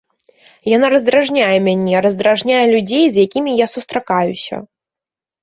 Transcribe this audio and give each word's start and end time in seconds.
Яна 0.75 0.87
раздражняе 0.93 1.57
мяне, 1.67 1.93
раздражняе 2.07 2.63
людзей, 2.73 3.05
з 3.11 3.15
якімі 3.29 3.51
я 3.65 3.71
сустракаюся. 3.77 4.55